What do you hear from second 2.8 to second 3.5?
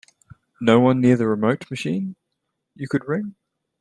could ring?